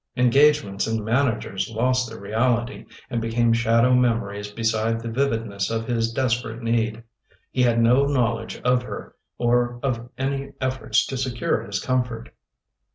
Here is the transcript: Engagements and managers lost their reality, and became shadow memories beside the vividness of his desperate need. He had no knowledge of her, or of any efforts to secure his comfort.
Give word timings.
Engagements 0.17 0.87
and 0.87 1.05
managers 1.05 1.69
lost 1.69 2.09
their 2.09 2.19
reality, 2.19 2.85
and 3.11 3.21
became 3.21 3.53
shadow 3.53 3.93
memories 3.93 4.49
beside 4.49 4.99
the 4.99 5.11
vividness 5.11 5.69
of 5.69 5.85
his 5.85 6.11
desperate 6.11 6.63
need. 6.63 7.03
He 7.51 7.61
had 7.61 7.79
no 7.79 8.05
knowledge 8.07 8.59
of 8.61 8.81
her, 8.81 9.13
or 9.37 9.79
of 9.83 10.09
any 10.17 10.53
efforts 10.59 11.05
to 11.05 11.17
secure 11.17 11.61
his 11.61 11.79
comfort. 11.79 12.29